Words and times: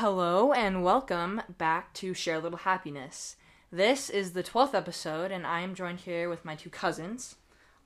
Hello 0.00 0.52
and 0.52 0.84
welcome 0.84 1.40
back 1.56 1.94
to 1.94 2.12
Share 2.12 2.34
a 2.34 2.38
Little 2.38 2.58
Happiness. 2.58 3.36
This 3.72 4.10
is 4.10 4.32
the 4.32 4.42
12th 4.42 4.74
episode, 4.74 5.32
and 5.32 5.46
I 5.46 5.60
am 5.60 5.74
joined 5.74 6.00
here 6.00 6.28
with 6.28 6.44
my 6.44 6.54
two 6.54 6.68
cousins, 6.68 7.36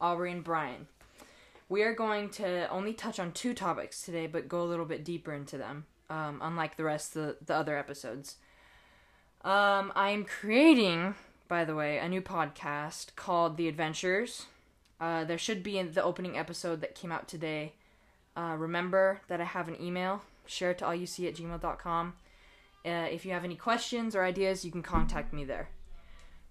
Aubrey 0.01 0.33
and 0.33 0.43
Brian. 0.43 0.89
We 1.69 1.85
are 1.85 1.95
going 1.95 2.31
to 2.31 2.69
only 2.69 2.95
touch 2.95 3.21
on 3.21 3.31
two 3.31 3.55
topics 3.55 4.03
today, 4.03 4.27
but 4.27 4.49
go 4.49 4.61
a 4.61 4.67
little 4.67 4.87
bit 4.87 5.05
deeper 5.05 5.33
into 5.33 5.57
them, 5.57 5.87
um, 6.09 6.41
unlike 6.43 6.77
the 6.77 6.83
rest 6.83 7.15
of 7.15 7.23
the, 7.23 7.37
the 7.45 7.55
other 7.55 7.79
episodes. 7.79 8.39
Um, 9.45 9.93
I 9.95 10.11
am 10.11 10.25
creating, 10.25 11.15
by 11.47 11.65
the 11.65 11.77
way, 11.77 11.99
a 11.99 12.09
new 12.09 12.23
podcast 12.23 13.15
called 13.15 13.57
The 13.57 13.69
Adventures. 13.69 14.47
Uh, 15.01 15.23
there 15.23 15.39
should 15.39 15.63
be 15.63 15.79
in 15.79 15.93
the 15.93 16.03
opening 16.03 16.37
episode 16.37 16.81
that 16.81 16.97
came 16.97 17.13
out 17.13 17.29
today. 17.29 17.75
Uh, 18.37 18.57
remember 18.59 19.21
that 19.29 19.41
I 19.41 19.45
have 19.45 19.69
an 19.69 19.81
email 19.81 20.23
share 20.51 20.73
it 20.73 20.79
to 20.79 20.85
alluc 20.85 21.29
at 21.29 21.35
gmail.com. 21.37 22.15
Uh, 22.85 23.07
if 23.11 23.25
you 23.25 23.33
have 23.33 23.45
any 23.45 23.57
questions 23.57 24.17
or 24.17 24.25
ideas, 24.25 24.65
you 24.65 24.71
can 24.71 24.83
contact 24.83 25.33
me 25.33 25.45
there. 25.45 25.69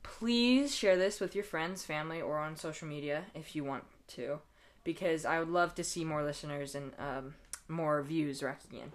Please 0.04 0.74
share 0.76 0.96
this 0.96 1.20
with 1.20 1.36
your 1.36 1.44
friends, 1.44 1.84
family, 1.84 2.22
or 2.22 2.38
on 2.38 2.56
social 2.56 2.88
media 2.88 3.26
if 3.36 3.56
you 3.56 3.64
want 3.64 3.84
to, 4.10 4.40
because 4.84 5.26
I 5.26 5.40
would 5.40 5.50
love 5.50 5.76
to 5.76 5.84
see 5.84 6.06
more 6.06 6.24
listeners 6.24 6.76
and 6.76 6.94
um, 6.98 7.36
more 7.68 8.02
views 8.02 8.42
racking 8.42 8.80
in. 8.80 8.92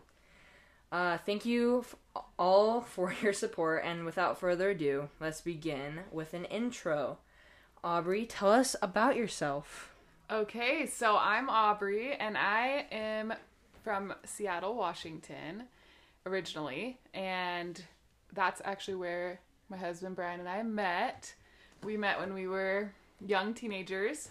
Uh, 0.91 1.19
thank 1.19 1.45
you 1.45 1.81
f- 1.81 1.97
all 2.39 2.81
for 2.81 3.13
your 3.23 3.33
support, 3.33 3.83
and 3.85 4.05
without 4.05 4.39
further 4.39 4.71
ado, 4.71 5.09
let's 5.21 5.41
begin 5.41 6.01
with 6.13 6.35
an 6.35 6.45
intro. 6.47 7.19
Aubrey, 7.83 8.25
tell 8.25 8.51
us 8.51 8.75
about 8.81 9.17
yourself. 9.17 9.93
Okay, 10.31 10.87
so 10.87 11.19
I'm 11.19 11.51
Aubrey, 11.51 12.15
and 12.15 12.39
I 12.39 12.87
am 12.91 13.35
from 13.85 14.15
Seattle, 14.25 14.75
Washington, 14.75 15.65
originally, 16.27 16.99
and 17.13 17.85
that's 18.33 18.63
actually 18.65 18.95
where 18.95 19.39
my 19.69 19.77
husband 19.77 20.17
Brian 20.17 20.41
and 20.41 20.49
I 20.49 20.63
met. 20.63 21.35
We 21.85 21.97
met 21.99 22.19
when 22.19 22.33
we 22.33 22.49
were 22.49 22.91
young 23.25 23.53
teenagers. 23.55 24.31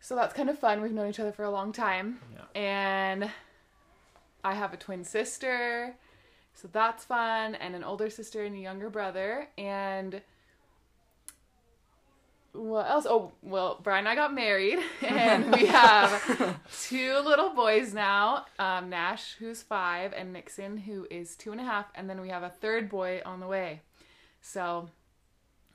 So 0.00 0.16
that's 0.16 0.34
kind 0.34 0.48
of 0.48 0.58
fun. 0.58 0.80
We've 0.80 0.92
known 0.92 1.10
each 1.10 1.20
other 1.20 1.32
for 1.32 1.44
a 1.44 1.50
long 1.50 1.72
time. 1.72 2.18
Yeah. 2.32 2.60
And 2.60 3.30
I 4.42 4.54
have 4.54 4.72
a 4.72 4.76
twin 4.76 5.04
sister. 5.04 5.94
So 6.54 6.68
that's 6.72 7.04
fun 7.04 7.54
and 7.54 7.74
an 7.74 7.84
older 7.84 8.08
sister 8.08 8.44
and 8.44 8.56
a 8.56 8.58
younger 8.58 8.88
brother 8.88 9.48
and 9.58 10.22
what 12.56 12.88
else? 12.88 13.06
Oh, 13.08 13.32
well, 13.42 13.78
Brian 13.82 14.00
and 14.00 14.08
I 14.08 14.14
got 14.14 14.34
married, 14.34 14.78
and 15.02 15.52
we 15.54 15.66
have 15.66 16.58
two 16.82 17.18
little 17.24 17.50
boys 17.50 17.92
now 17.94 18.46
um, 18.58 18.90
Nash, 18.90 19.34
who's 19.38 19.62
five, 19.62 20.12
and 20.12 20.32
Nixon, 20.32 20.76
who 20.78 21.06
is 21.10 21.36
two 21.36 21.52
and 21.52 21.60
a 21.60 21.64
half, 21.64 21.86
and 21.94 22.08
then 22.08 22.20
we 22.20 22.28
have 22.30 22.42
a 22.42 22.50
third 22.50 22.88
boy 22.88 23.20
on 23.24 23.40
the 23.40 23.46
way. 23.46 23.82
So 24.40 24.88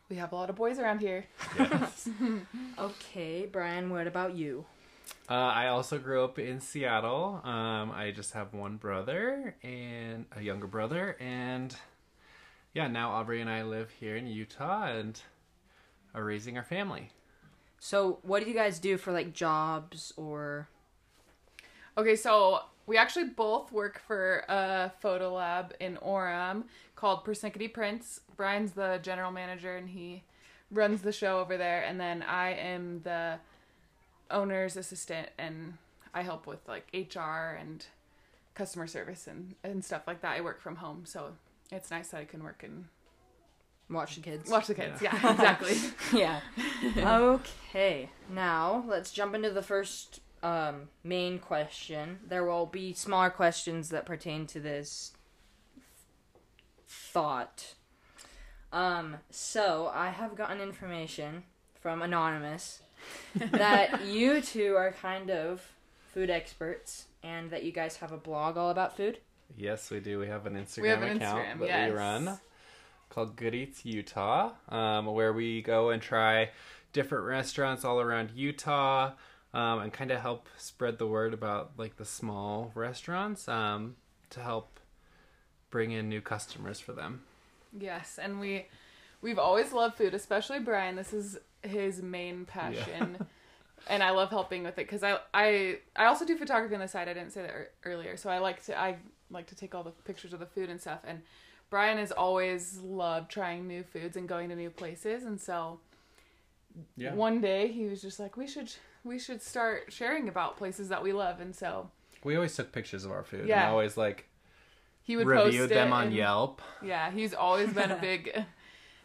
we 0.10 0.16
have 0.18 0.32
a 0.32 0.36
lot 0.36 0.50
of 0.50 0.56
boys 0.56 0.80
around 0.80 1.00
here. 1.00 1.26
Yes. 1.58 2.10
Okay, 2.80 3.46
Brian, 3.52 3.90
what 3.90 4.08
about 4.08 4.36
you? 4.36 4.66
uh, 5.30 5.34
I 5.34 5.68
also 5.68 5.98
grew 6.00 6.24
up 6.24 6.40
in 6.40 6.60
Seattle. 6.60 7.42
Um, 7.44 7.92
I 7.92 8.12
just 8.16 8.34
have 8.34 8.54
one 8.54 8.78
brother 8.78 9.56
and 9.64 10.26
a 10.36 10.42
younger 10.42 10.68
brother, 10.68 11.16
and 11.20 11.76
yeah, 12.74 12.88
now 12.88 13.12
Aubrey 13.12 13.40
and 13.42 13.50
I 13.50 13.64
live 13.64 13.92
here 13.92 14.16
in 14.16 14.28
Utah 14.28 14.88
and 14.88 15.22
are 16.14 16.24
raising 16.24 16.58
our 16.58 16.64
family. 16.64 17.10
So, 17.80 18.20
what 18.22 18.44
do 18.44 18.50
you 18.50 18.56
guys 18.56 18.80
do 18.80 18.98
for 18.98 19.12
like 19.12 19.34
jobs 19.34 20.14
or 20.18 20.68
Okay, 21.98 22.16
so 22.16 22.62
we 22.86 22.98
actually 22.98 23.26
both 23.26 23.72
work 23.72 24.02
for 24.08 24.46
a 24.48 24.92
photo 25.02 25.34
lab 25.34 25.74
in 25.80 25.98
Orem 25.98 26.64
called 26.96 27.26
Persnickety 27.26 27.72
Prints. 27.72 28.22
Brian's 28.38 28.72
the 28.72 29.00
general 29.02 29.32
manager 29.32 29.76
and 29.76 29.90
he 29.90 30.24
runs 30.72 31.02
the 31.02 31.12
show 31.12 31.40
over 31.40 31.58
there, 31.58 31.84
and 31.84 32.00
then 32.00 32.24
I 32.24 32.54
am 32.54 33.02
the 33.04 33.40
owner's 34.30 34.78
assistant 34.78 35.30
and 35.38 35.74
I 36.14 36.22
help 36.22 36.48
with 36.48 36.66
like 36.68 36.88
HR 36.94 37.58
and 37.60 37.86
customer 38.54 38.88
service 38.88 39.28
and, 39.28 39.56
and 39.64 39.84
stuff 39.84 40.04
like 40.08 40.22
that. 40.22 40.38
I 40.38 40.42
work 40.42 40.62
from 40.62 40.78
home, 40.78 41.04
so 41.06 41.34
it's 41.72 41.92
nice 41.92 42.10
that 42.10 42.22
I 42.22 42.26
can 42.26 42.42
work 42.42 42.64
and 42.64 42.86
watch 43.92 44.16
the 44.16 44.22
kids? 44.22 44.50
watch 44.50 44.68
the 44.68 44.76
kids. 44.76 45.02
Yeah. 45.02 45.18
Yeah, 45.22 45.32
exactly. 45.32 45.78
yeah. 46.14 46.40
okay. 46.98 48.10
Now 48.30 48.84
let's 48.88 49.12
jump 49.12 49.36
into 49.36 49.52
the 49.52 49.62
first 49.62 50.22
um, 50.44 50.90
main 51.04 51.40
question. 51.40 52.20
There 52.28 52.44
will 52.44 52.66
be 52.66 52.94
smaller 52.94 53.30
questions 53.30 53.90
that 53.90 54.06
pertain 54.06 54.48
to 54.48 54.60
this 54.60 55.14
thought. 56.88 57.76
Um, 58.74 59.18
so 59.30 59.92
I 59.94 60.10
have 60.10 60.36
gotten 60.36 60.62
information 60.62 61.44
from 61.80 62.02
anonymous 62.02 62.82
that 63.36 64.06
you 64.06 64.42
two 64.42 64.76
are 64.76 64.92
kind 64.92 65.30
of 65.30 65.62
food 66.14 66.30
experts 66.30 67.06
and 67.24 67.52
that 67.52 67.64
you 67.64 67.72
guys 67.72 67.98
have 67.98 68.12
a 68.12 68.18
blog 68.18 68.58
all 68.58 68.70
about 68.70 68.96
food. 68.96 69.20
Yes, 69.58 69.92
we 69.92 70.00
do. 70.00 70.20
We 70.20 70.28
have 70.28 70.46
an 70.46 70.54
Instagram 70.56 70.82
We 70.82 70.90
have 70.90 71.02
an 71.02 71.18
account 71.18 71.46
Instagram, 71.46 71.60
that 71.60 71.68
yes. 71.68 71.90
we 71.90 71.96
run 71.96 72.40
called 73.12 73.36
Good 73.36 73.54
Eats 73.54 73.86
Utah, 73.86 74.52
um, 74.70 75.06
where 75.06 75.34
we 75.34 75.62
go 75.62 75.90
and 75.90 76.02
try 76.02 76.50
different 76.94 77.26
restaurants 77.26 77.86
all 77.86 78.00
around 78.00 78.32
Utah 78.36 79.12
um, 79.54 79.80
and 79.80 79.94
kind 79.94 80.12
of 80.12 80.22
help 80.22 80.48
spread 80.58 80.98
the 80.98 81.08
word 81.08 81.34
about 81.34 81.72
like 81.78 81.98
the 81.98 82.06
small 82.06 82.72
restaurants 82.74 83.48
um, 83.48 83.96
to 84.30 84.40
help 84.40 84.80
bring 85.70 85.92
in 85.92 86.10
new 86.10 86.22
customers 86.22 86.80
for 86.80 86.94
them. 86.94 87.24
Yes, 87.78 88.18
and 88.22 88.40
we 88.40 88.68
we've 89.22 89.40
always 89.40 89.72
loved 89.74 89.96
food, 89.96 90.14
especially 90.14 90.60
Brian. 90.60 90.96
This 90.96 91.14
is 91.14 91.38
his 91.62 92.02
main 92.02 92.46
passion. 92.46 93.26
And 93.88 94.04
I 94.04 94.12
love 94.12 94.30
helping 94.30 94.62
with 94.62 94.78
it 94.78 94.88
cuz 94.88 95.02
I 95.02 95.18
I 95.34 95.80
I 95.96 96.06
also 96.06 96.24
do 96.24 96.38
photography 96.38 96.76
on 96.76 96.82
the 96.82 96.88
side. 96.88 97.08
I 97.08 97.14
didn't 97.14 97.32
say 97.32 97.42
that 97.42 97.74
earlier. 97.84 98.16
So 98.16 98.30
I 98.30 98.38
like 98.38 98.64
to 98.66 98.80
I 98.80 99.00
like 99.32 99.48
to 99.48 99.56
take 99.56 99.74
all 99.74 99.82
the 99.84 99.90
pictures 99.90 100.34
of 100.34 100.40
the 100.40 100.46
food 100.46 100.70
and 100.70 100.80
stuff 100.80 101.00
and 101.04 101.24
Brian 101.72 101.98
has 101.98 102.12
always 102.12 102.80
loved 102.84 103.32
trying 103.32 103.68
new 103.68 103.82
foods 103.82 104.16
and 104.18 104.28
going 104.30 104.50
to 104.50 104.56
new 104.56 104.70
places 104.70 105.24
and 105.24 105.42
so 105.42 105.80
Yeah. 106.96 107.14
one 107.16 107.42
day 107.42 107.70
he 107.72 107.88
was 107.88 108.02
just 108.02 108.20
like 108.20 108.38
we 108.38 108.46
should 108.46 108.72
we 109.04 109.18
should 109.18 109.42
start 109.42 109.92
sharing 109.92 110.28
about 110.30 110.58
places 110.58 110.90
that 110.90 111.02
we 111.02 111.12
love 111.14 111.40
and 111.40 111.56
so 111.56 111.90
We 112.24 112.36
always 112.36 112.56
took 112.56 112.72
pictures 112.72 113.04
of 113.06 113.12
our 113.12 113.24
food 113.24 113.48
Yeah. 113.48 113.64
and 113.64 113.72
always 113.72 113.98
like 113.98 114.28
he 115.02 115.18
would 115.18 115.26
post 115.26 115.70
them 115.70 115.92
on 115.94 116.08
and- 116.08 116.14
Yelp. 116.16 116.62
Yeah, 116.84 117.10
he's 117.10 117.34
always 117.34 117.74
been 117.74 117.90
a 117.90 117.96
big, 118.10 118.44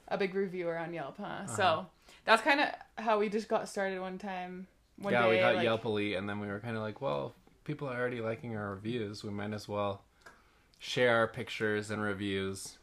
a 0.09 0.19
big 0.19 0.35
reviewer 0.35 0.77
on 0.77 0.93
Yelp, 0.93 1.17
huh? 1.19 1.47
So 1.47 1.63
Uh-huh. 1.63 1.85
that's 2.27 2.43
kind 2.43 2.61
of 2.61 2.69
how 3.03 3.19
we 3.19 3.31
just 3.31 3.49
got 3.49 3.67
started 3.67 3.99
one 4.01 4.19
time. 4.19 4.67
One 4.99 5.15
yeah, 5.15 5.23
day, 5.23 5.31
we 5.31 5.39
got 5.39 5.55
like, 5.55 5.65
Yelp 5.65 5.85
Elite, 5.87 6.17
and 6.17 6.29
then 6.29 6.39
we 6.39 6.49
were 6.49 6.61
kind 6.61 6.77
of 6.77 6.83
like, 6.83 7.01
well, 7.01 7.35
people 7.65 7.89
are 7.89 7.99
already 7.99 8.21
liking 8.21 8.55
our 8.57 8.71
reviews. 8.73 9.25
We 9.25 9.31
might 9.31 9.55
as 9.55 9.67
well 9.67 10.03
share 10.79 11.17
our 11.17 11.27
pictures 11.29 11.91
and 11.91 12.03
reviews 12.03 12.79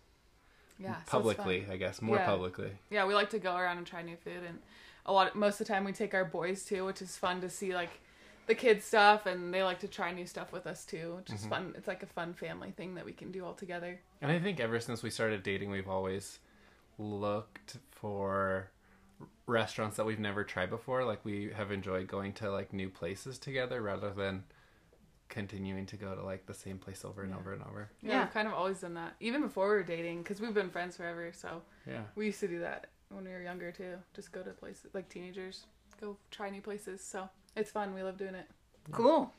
yeah, 0.79 0.95
publicly. 1.05 1.61
fun. 1.61 1.71
I 1.71 1.77
guess 1.77 2.01
more 2.01 2.17
Yeah. 2.17 2.25
publicly. 2.25 2.71
Yeah, 2.89 3.05
we 3.05 3.13
like 3.13 3.29
to 3.31 3.39
go 3.39 3.55
around 3.55 3.77
and 3.77 3.87
try 3.87 4.01
new 4.01 4.17
food, 4.17 4.43
and 4.47 4.59
a 5.05 5.13
lot. 5.13 5.35
most 5.35 5.59
of 5.61 5.67
the 5.67 5.73
time, 5.73 5.83
we 5.83 5.91
take 5.93 6.13
our 6.13 6.25
boys 6.25 6.65
too, 6.65 6.85
which 6.85 7.01
is 7.01 7.17
fun 7.17 7.41
to 7.41 7.49
see 7.49 7.73
like 7.73 7.99
the 8.47 8.55
kids 8.55 8.83
stuff, 8.83 9.25
and 9.25 9.53
they 9.53 9.63
like 9.63 9.79
to 9.79 9.87
try 9.87 10.11
new 10.11 10.25
stuff 10.25 10.51
with 10.51 10.67
us 10.67 10.83
too, 10.85 11.15
which 11.15 11.29
is 11.31 11.45
Mhm. 11.45 11.49
fun. 11.49 11.73
It's 11.77 11.87
like 11.87 12.03
a 12.03 12.07
fun 12.07 12.33
family 12.33 12.71
thing 12.71 12.95
that 12.95 13.05
we 13.05 13.13
can 13.13 13.31
do 13.31 13.45
all 13.45 13.53
together. 13.53 13.99
And 14.21 14.31
I 14.31 14.39
think 14.39 14.59
ever 14.59 14.79
since 14.79 15.01
we 15.03 15.09
started 15.09 15.43
dating, 15.43 15.71
we've 15.71 15.87
always 15.87 16.39
looked 16.97 17.77
for 17.91 18.69
restaurants 19.45 19.97
that 19.97 20.05
we've 20.05 20.19
never 20.19 20.43
tried 20.43 20.69
before. 20.69 21.03
Like 21.05 21.23
we 21.23 21.51
have 21.51 21.71
enjoyed 21.71 22.07
going 22.07 22.33
to 22.33 22.51
like 22.51 22.73
new 22.73 22.89
places 22.89 23.37
together 23.39 23.81
rather 23.81 24.11
than 24.11 24.43
continuing 25.33 25.85
to 25.87 25.97
go 25.97 26.13
to 26.15 26.23
like 26.23 26.45
the 26.45 26.53
same 26.53 26.77
place 26.77 27.03
over 27.03 27.23
and 27.23 27.31
Yeah. 27.31 27.39
over 27.39 27.53
and 27.53 27.63
over. 27.63 27.89
Yeah, 28.01 28.09
Yeah. 28.11 28.23
we've 28.25 28.33
kind 28.33 28.47
of 28.47 28.53
always 28.53 28.79
done 28.81 28.93
that, 28.93 29.15
even 29.19 29.41
before 29.41 29.67
we 29.67 29.73
were 29.75 29.83
dating, 29.83 30.21
because 30.21 30.39
we've 30.39 30.53
been 30.53 30.69
friends 30.69 30.95
forever. 30.95 31.33
So 31.33 31.63
Yeah. 31.87 32.03
we 32.15 32.27
used 32.27 32.39
to 32.41 32.47
do 32.47 32.59
that 32.59 32.91
when 33.09 33.25
we 33.25 33.31
were 33.31 33.41
younger 33.41 33.71
too. 33.71 33.97
Just 34.13 34.31
go 34.31 34.43
to 34.43 34.51
places 34.51 34.93
like 34.93 35.09
teenagers, 35.09 35.65
go 35.99 36.17
try 36.29 36.51
new 36.51 36.61
places. 36.61 37.03
So 37.03 37.29
it's 37.55 37.71
fun. 37.71 37.95
We 37.95 38.03
love 38.03 38.17
doing 38.17 38.35
it. 38.35 38.47
Cool. 38.91 39.33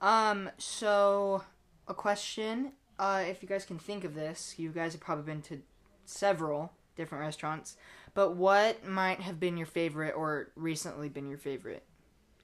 Um, 0.00 0.48
so 0.58 1.42
a 1.88 1.94
question, 1.94 2.72
uh, 3.00 3.24
if 3.26 3.42
you 3.42 3.48
guys 3.48 3.64
can 3.64 3.78
think 3.80 4.04
of 4.04 4.14
this, 4.14 4.58
you 4.58 4.70
guys 4.70 4.92
have 4.92 5.00
probably 5.00 5.24
been 5.24 5.42
to 5.42 5.60
several 6.04 6.72
different 6.94 7.22
restaurants, 7.22 7.76
but 8.14 8.36
what 8.36 8.86
might 8.86 9.20
have 9.20 9.40
been 9.40 9.56
your 9.56 9.66
favorite 9.66 10.14
or 10.14 10.52
recently 10.54 11.08
been 11.08 11.26
your 11.28 11.38
favorite? 11.38 11.84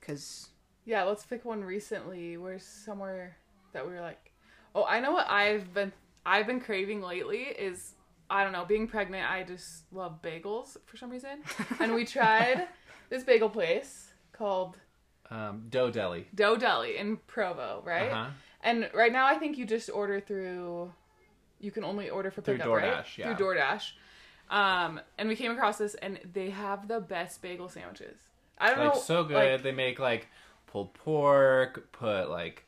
Cuz 0.01 0.49
Yeah, 0.85 1.05
let's 1.05 1.25
pick 1.25 1.45
one 1.45 1.63
recently. 1.65 2.37
Where's 2.37 2.65
somewhere 2.65 3.37
that 3.73 3.87
we 3.87 3.93
were 3.93 4.01
like, 4.01 4.33
oh, 4.75 4.85
I 4.85 5.01
know 5.01 5.13
what 5.13 5.29
I've 5.31 5.73
been 5.75 5.93
I've 6.25 6.47
been 6.47 6.61
craving 6.61 7.03
lately 7.03 7.43
is 7.43 7.95
I 8.31 8.45
don't 8.45 8.53
know, 8.53 8.65
being 8.65 8.87
pregnant, 8.87 9.31
I 9.31 9.43
just 9.43 9.85
love 9.93 10.23
bagels 10.23 10.77
for 10.87 10.97
some 10.97 11.11
reason. 11.11 11.43
and 11.81 11.95
we 11.95 12.05
tried 12.17 12.67
this 13.11 13.25
bagel 13.25 13.51
place 13.51 14.13
called 14.33 14.79
Um, 15.31 15.67
Dough 15.69 15.91
Deli. 15.91 16.27
Dough 16.35 16.57
Deli 16.57 16.97
in 16.97 17.19
Provo, 17.27 17.83
right? 17.85 18.11
Uh-huh. 18.11 18.31
And 18.63 18.89
right 18.95 19.13
now, 19.13 19.27
I 19.27 19.35
think 19.39 19.59
you 19.59 19.67
just 19.67 19.91
order 19.91 20.21
through. 20.21 20.93
You 21.61 21.71
can 21.73 21.85
only 21.85 22.09
order 22.11 22.31
for 22.31 22.41
Through 22.43 22.59
pickup, 22.59 22.73
right? 22.73 22.93
DoorDash, 23.05 23.19
yeah. 23.19 23.37
Through 23.37 23.47
DoorDash. 23.47 23.93
Um, 24.51 25.01
and 25.19 25.29
we 25.29 25.37
came 25.37 25.51
across 25.51 25.79
this, 25.79 25.95
and 25.97 26.19
they 26.33 26.51
have 26.51 26.87
the 26.89 27.01
best 27.01 27.43
bagel 27.43 27.69
sandwiches. 27.69 28.19
I 28.59 28.71
don't 28.71 28.79
like 28.85 28.95
know, 28.95 29.01
so 29.01 29.25
good. 29.25 29.35
like- 29.35 29.63
they 29.63 29.73
make 29.73 29.99
like 29.99 30.29
pulled 30.73 30.95
pork, 30.95 31.93
put 31.93 32.31
like 32.31 32.65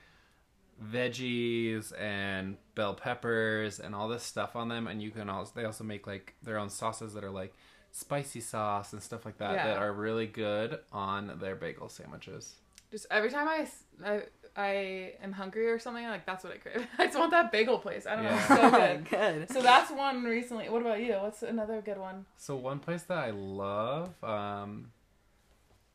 veggies 0.93 1.93
and 2.01 2.57
bell 2.75 2.95
peppers 2.95 3.81
and 3.81 3.95
all 3.95 4.09
this 4.09 4.23
stuff 4.23 4.57
on 4.57 4.69
them, 4.69 4.87
and 4.87 5.03
you 5.03 5.11
can 5.11 5.29
also 5.31 5.53
they 5.55 5.65
also 5.65 5.85
make 5.85 6.07
like 6.07 6.35
their 6.43 6.59
own 6.59 6.69
sauces 6.71 7.15
that 7.15 7.25
are 7.25 7.31
like 7.31 7.55
spicy 7.93 8.41
sauce 8.41 8.93
and 8.93 9.03
stuff 9.03 9.25
like 9.25 9.39
that 9.39 9.53
Yeah. 9.55 9.67
that 9.69 9.79
are 9.79 9.93
really 9.93 10.27
good 10.27 10.81
on 10.93 11.39
their 11.41 11.55
bagel 11.55 11.89
sandwiches. 11.89 12.57
just 12.91 13.07
every 13.11 13.31
time 13.31 13.49
I, 13.49 13.67
I, 14.05 14.23
I 14.57 15.13
am 15.23 15.33
hungry 15.33 15.69
or 15.71 15.79
something, 15.79 16.05
like 16.05 16.27
that's 16.27 16.43
what 16.45 16.53
I 16.53 16.57
crave. 16.59 16.87
I 16.99 17.07
just 17.07 17.19
want 17.19 17.31
that 17.31 17.51
bagel 17.53 17.79
place. 17.79 18.07
I 18.07 18.17
don't 18.17 18.25
know, 18.25 18.35
it's 18.37 18.49
so 18.49 18.71
good. 18.71 19.11
good. 19.11 19.51
So 19.53 19.63
that's 19.63 19.91
one 19.93 20.25
recently. 20.25 20.69
What 20.69 20.81
about 20.83 21.01
you? 21.01 21.15
What's 21.15 21.43
another 21.43 21.81
good 21.81 21.99
one? 21.99 22.27
So 22.37 22.57
one 22.57 22.79
place 22.81 23.03
that 23.05 23.19
I 23.19 23.31
love, 23.31 24.11
um, 24.25 24.91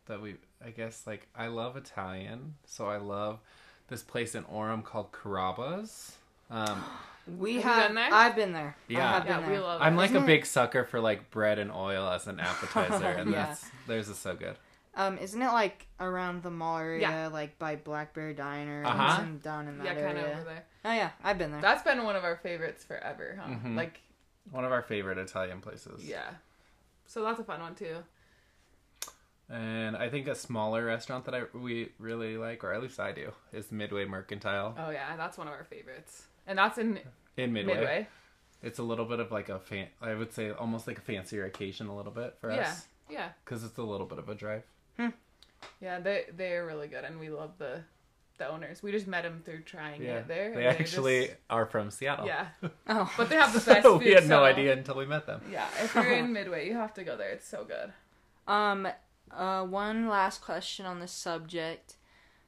that 0.06 0.22
we 0.22 0.36
I 0.66 0.70
guess 0.72 1.04
like 1.08 1.28
I 1.36 1.48
love 1.48 1.78
Italian, 1.78 2.56
so 2.66 2.88
I 2.88 2.98
love 2.98 3.40
this 3.88 4.04
place 4.04 4.36
in 4.36 4.44
Orem 4.46 4.84
called 4.84 5.12
Carrabba's. 5.12 6.16
Um, 6.50 6.84
We 7.38 7.56
Have 7.62 7.64
have. 7.76 7.88
been 7.90 7.96
there? 7.96 8.10
I've 8.12 8.36
been 8.36 8.54
there. 8.54 8.76
I 8.90 8.92
Yeah. 8.94 9.14
have 9.14 9.24
been 9.24 9.32
Yeah, 9.42 9.48
we 9.48 9.54
there. 9.54 9.62
love 9.62 9.82
I'm 9.84 9.96
like 9.96 10.10
a 10.10 10.14
Isn't 10.16 10.24
it- 10.24 10.28
big 10.28 10.46
sucker 10.48 10.84
for 10.84 11.00
like 11.00 11.30
bread 11.30 11.60
and 11.60 11.72
oil 11.72 12.10
as 12.10 12.26
an 12.26 12.40
appetizer, 12.40 13.06
and 13.20 13.30
Yeah. 13.30 13.46
that's 13.46 13.70
theirs 13.86 14.10
is 14.10 14.18
so 14.18 14.36
good. 14.36 14.58
Um, 14.96 15.18
isn't 15.20 15.40
it 15.40 15.52
like 15.52 15.86
around 16.00 16.42
the 16.42 16.50
mall 16.50 16.80
area, 16.80 17.02
Yeah. 17.02 17.28
like 17.28 17.60
by 17.60 17.76
Black 17.76 18.14
Bear 18.16 18.34
Diner, 18.34 18.84
Uh-huh. 18.84 19.22
and 19.22 19.42
down 19.44 19.68
in 19.68 19.78
that 19.78 19.86
yeah, 19.86 19.94
kind 20.08 20.18
of 20.18 20.24
area? 20.24 20.36
over 20.38 20.44
there. 20.44 20.64
Oh 20.86 20.92
yeah, 20.92 21.12
I've 21.24 21.38
been 21.38 21.52
there. 21.52 21.62
That's 21.62 21.84
been 21.84 22.04
one 22.04 22.16
of 22.16 22.24
our 22.24 22.38
favorites 22.38 22.84
forever, 22.84 23.38
huh? 23.40 23.48
Mhm. 23.48 23.76
Like, 23.76 24.02
One 24.50 24.66
of 24.66 24.72
our 24.72 24.82
favorite 24.82 25.20
Italian 25.20 25.62
places. 25.62 26.04
yeah. 26.04 26.32
So 27.06 27.24
that's 27.24 27.40
a 27.40 27.44
fun 27.44 27.62
one 27.62 27.76
too. 27.76 27.98
And 29.52 29.98
I 29.98 30.10
think 30.10 30.28
a 30.28 30.36
smaller 30.36 30.86
restaurant 30.86 31.26
that 31.26 31.34
I 31.34 31.44
we 31.54 31.90
really 31.98 32.38
like, 32.38 32.64
or 32.64 32.72
at 32.74 32.82
least 32.82 33.00
I 33.00 33.12
do, 33.12 33.32
is 33.52 33.72
Midway 33.72 34.06
Mercantile 34.06 34.76
Oh 34.78 34.92
yeah, 34.92 35.16
that's 35.18 35.38
one 35.38 35.48
of 35.48 35.54
our 35.54 35.64
favorites, 35.64 36.28
and 36.46 36.58
that's 36.60 36.78
in 36.78 37.00
in 37.38 37.52
Midway. 37.54 37.74
Midway. 37.76 38.08
It's 38.62 38.78
a 38.78 38.84
little 38.84 39.06
bit 39.06 39.20
of 39.20 39.32
like 39.32 39.50
a 39.50 39.58
fan. 39.60 39.88
I 40.02 40.14
would 40.14 40.34
say 40.34 40.52
almost 40.52 40.86
like 40.86 40.98
a 40.98 41.02
fancier 41.02 41.46
occasion, 41.46 41.88
a 41.88 41.96
little 41.96 42.12
bit 42.12 42.36
for 42.42 42.52
Yeah, 42.52 42.62
us, 42.70 42.86
yeah, 43.10 43.30
because 43.44 43.64
it's 43.64 43.78
a 43.78 43.84
little 43.84 44.06
bit 44.06 44.20
of 44.20 44.30
a 44.30 44.36
drive. 44.36 44.64
yeah. 45.82 46.00
They 46.00 46.26
they 46.36 46.54
are 46.54 46.66
really 46.66 46.88
good, 46.88 47.04
and 47.04 47.20
we 47.20 47.30
love 47.30 47.52
the 47.58 47.82
the 48.38 48.48
owners. 48.48 48.84
We 48.84 48.92
just 48.92 49.08
met 49.08 49.24
them 49.24 49.42
through 49.44 49.62
trying 49.64 50.04
Yeah, 50.04 50.18
it 50.20 50.28
there. 50.28 50.54
they 50.54 50.66
actually 50.68 51.28
just- 51.28 51.38
are 51.50 51.66
from 51.66 51.90
Seattle. 51.90 52.28
yeah, 52.28 52.48
oh, 52.88 53.12
but 53.18 53.30
they 53.30 53.36
have 53.36 53.52
the 53.54 53.60
best 53.60 53.82
so 53.84 53.98
food. 53.98 54.06
we 54.06 54.12
had 54.14 54.28
no 54.28 54.44
idea 54.44 54.74
until 54.74 54.96
we 54.96 55.06
met 55.06 55.26
them. 55.26 55.42
Yeah, 55.52 55.68
if 55.82 55.96
you're 55.96 56.12
in 56.12 56.32
Midway, 56.40 56.68
you 56.68 56.74
have 56.76 56.94
to 56.96 57.04
go 57.04 57.18
there. 57.18 57.30
It's 57.32 57.48
so 57.48 57.66
good. 57.66 57.92
Um, 58.48 58.88
uh, 59.32 59.64
one 59.66 60.08
last 60.08 60.42
question 60.42 60.86
on 60.86 61.00
this 61.00 61.12
subject. 61.12 61.96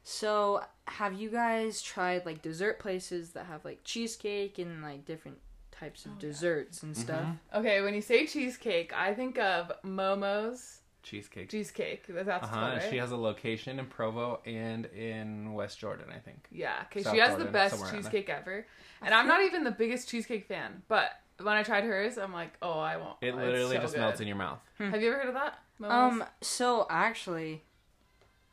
So, 0.04 0.62
have 0.88 1.12
you 1.14 1.30
guys 1.30 1.80
tried 1.82 2.26
like 2.26 2.42
dessert 2.42 2.78
places 2.80 3.30
that 3.30 3.46
have 3.46 3.64
like 3.64 3.84
cheesecake 3.84 4.58
and 4.58 4.82
like 4.82 5.04
different 5.04 5.38
types 5.70 6.04
of 6.06 6.12
Oh, 6.12 6.14
yeah. 6.14 6.20
desserts 6.20 6.82
and 6.82 6.96
stuff? 6.96 7.24
Mhm. 7.24 7.38
Okay, 7.60 7.80
when 7.82 7.94
you 7.94 8.02
say 8.02 8.26
cheesecake, 8.26 8.92
I 8.92 9.14
think 9.14 9.38
of 9.38 9.70
Momo's 9.84 10.80
Cheesecake. 11.02 11.50
cheesecake. 11.50 12.06
That's 12.08 12.44
Uh 12.44 12.46
uh 12.46 12.48
huh. 12.48 12.70
right? 12.78 12.90
She 12.90 12.96
has 12.98 13.10
a 13.10 13.16
location 13.16 13.78
in 13.78 13.86
Provo 13.86 14.40
and 14.46 14.86
in 14.86 15.52
West 15.52 15.78
Jordan, 15.78 16.06
I 16.14 16.18
think. 16.18 16.46
Yeah, 16.50 16.84
because 16.88 17.10
she 17.12 17.18
has 17.18 17.30
Jordan, 17.30 17.46
the 17.46 17.52
best 17.52 17.70
somewhere 17.72 17.88
around 17.92 18.02
there. 18.04 18.12
cheesecake 18.12 18.28
ever. 18.28 18.66
And 19.02 19.12
I'm 19.14 19.26
not 19.26 19.42
even 19.42 19.64
the 19.64 19.72
biggest 19.72 20.08
cheesecake 20.08 20.46
fan, 20.46 20.82
but 20.88 21.10
when 21.38 21.54
I 21.56 21.62
tried 21.62 21.84
hers, 21.84 22.18
I'm 22.18 22.32
like, 22.32 22.52
oh, 22.62 22.78
I 22.78 22.96
won't. 22.96 23.16
It 23.20 23.34
literally 23.34 23.76
so 23.76 23.82
just 23.82 23.94
good. 23.94 24.00
melts 24.00 24.20
in 24.20 24.26
your 24.28 24.36
mouth. 24.36 24.58
Have 24.78 25.00
you 25.02 25.08
ever 25.08 25.18
heard 25.18 25.28
of 25.28 25.34
that? 25.34 25.58
Momo's? 25.80 25.92
Um, 25.92 26.24
so 26.40 26.86
actually, 26.90 27.62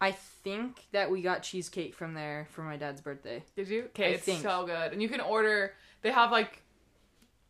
I 0.01 0.11
think 0.11 0.87
that 0.91 1.11
we 1.11 1.21
got 1.21 1.43
cheesecake 1.43 1.93
from 1.95 2.13
there 2.13 2.47
for 2.51 2.63
my 2.63 2.77
dad's 2.77 3.01
birthday. 3.01 3.43
Did 3.55 3.67
you? 3.69 3.83
Okay, 3.89 4.05
I 4.05 4.09
it's 4.11 4.23
think. 4.23 4.41
so 4.41 4.65
good, 4.65 4.93
and 4.93 5.01
you 5.01 5.09
can 5.09 5.19
order. 5.21 5.73
They 6.01 6.11
have 6.11 6.31
like 6.31 6.61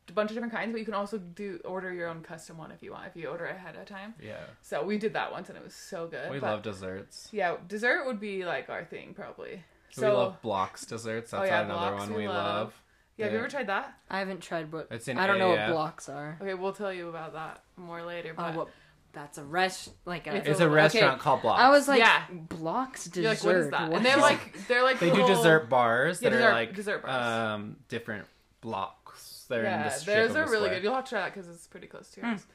a 0.07 0.11
bunch 0.11 0.31
of 0.31 0.35
different 0.35 0.53
kinds, 0.53 0.71
but 0.71 0.79
you 0.79 0.85
can 0.85 0.95
also 0.95 1.19
do 1.19 1.59
order 1.63 1.93
your 1.93 2.07
own 2.09 2.21
custom 2.21 2.57
one 2.57 2.71
if 2.71 2.81
you 2.81 2.91
want. 2.91 3.05
If 3.05 3.15
you 3.15 3.27
order 3.27 3.45
ahead 3.45 3.75
of 3.75 3.85
time. 3.85 4.15
Yeah. 4.21 4.37
So 4.61 4.83
we 4.83 4.97
did 4.97 5.13
that 5.13 5.31
once, 5.31 5.49
and 5.49 5.57
it 5.57 5.63
was 5.63 5.75
so 5.75 6.07
good. 6.07 6.31
We 6.31 6.39
but- 6.39 6.49
love 6.49 6.61
desserts. 6.63 7.29
Yeah, 7.31 7.57
dessert 7.67 8.05
would 8.07 8.19
be 8.19 8.43
like 8.43 8.69
our 8.69 8.83
thing 8.83 9.13
probably. 9.13 9.63
we 9.97 10.07
love 10.07 10.41
Blocks 10.41 10.85
desserts. 10.85 11.31
That's 11.31 11.41
Oh, 11.43 11.45
yeah, 11.45 11.61
another 11.61 11.91
Block's 11.95 11.99
one 12.01 12.13
we 12.13 12.23
we 12.23 12.27
love. 12.27 12.35
love. 12.65 12.81
Yeah, 13.19 13.25
have 13.25 13.33
you 13.33 13.39
ever 13.39 13.47
tried 13.47 13.67
that? 13.67 13.93
I 14.09 14.19
haven't 14.19 14.41
tried 14.41 14.71
what 14.71 14.87
It's 14.91 15.07
in 15.07 15.17
I 15.17 15.27
don't 15.27 15.37
know 15.39 15.49
what 15.49 15.59
AAF. 15.59 15.71
blocks 15.71 16.09
are. 16.09 16.37
Okay, 16.41 16.53
we'll 16.55 16.73
tell 16.73 16.91
you 16.93 17.09
about 17.09 17.33
that 17.33 17.61
more 17.77 18.01
later. 18.03 18.33
Oh, 18.37 18.41
But 18.43 18.55
what? 18.55 18.67
That's 19.11 19.37
a 19.39 19.43
rest 19.43 19.89
like 20.05 20.27
a. 20.27 20.35
It's 20.35 20.47
It's 20.47 20.59
a 20.59 20.67
a 20.67 20.69
restaurant 20.69 21.13
okay. 21.15 21.21
called 21.21 21.41
Blocks. 21.41 21.61
I 21.61 21.69
was 21.69 21.87
like, 21.87 21.99
Yeah. 21.99 22.23
blocks 22.31 23.05
dessert. 23.05 23.21
you're 23.21 23.31
like, 23.31 23.43
what 23.43 23.55
is 23.55 23.69
that? 23.71 23.87
What 23.89 23.97
and 23.97 24.05
they're 24.05 24.17
like, 24.17 24.67
they're 24.67 24.83
like 24.83 24.99
they 24.99 25.07
do 25.09 25.13
little- 25.21 25.35
dessert 25.35 25.67
bars 25.69 26.21
Yeah, 26.21 26.29
that 26.29 26.35
dessert- 26.35 26.47
are 26.49 26.53
like 26.53 26.75
dessert 26.75 27.01
bars. 27.03 27.25
um 27.55 27.77
different 27.87 28.27
blocks. 28.61 29.45
They're 29.49 29.59
in 29.61 29.65
yeah, 29.65 29.83
the 29.83 29.89
strip 29.89 30.15
those 30.15 30.29
of 30.31 30.35
are 30.37 30.43
a 30.43 30.45
really 30.49 30.57
square. 30.65 30.75
good. 30.75 30.83
You'll 30.83 30.93
have 30.95 31.05
to 31.05 31.09
try 31.09 31.21
that 31.21 31.33
because 31.33 31.49
it's 31.49 31.65
pretty 31.67 31.87
close 31.87 32.11
to 32.11 32.21
yours. 32.21 32.45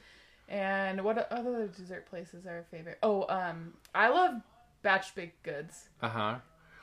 And 0.48 1.02
what 1.02 1.30
other 1.32 1.66
dessert 1.68 2.06
places 2.06 2.46
are 2.46 2.52
your 2.54 2.66
favorite? 2.70 2.98
Oh, 3.02 3.26
um, 3.28 3.74
I 3.94 4.08
love 4.10 4.40
batch 4.82 5.14
baked 5.14 5.42
goods. 5.42 5.88
Uh 6.02 6.08
huh. 6.08 6.34